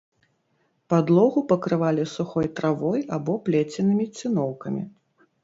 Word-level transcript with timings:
Падлогу 0.93 1.43
пакрывалі 1.51 2.07
сухой 2.15 2.47
травой 2.61 3.05
або 3.19 3.37
плеценымі 3.51 4.09
цыноўкамі. 4.17 4.83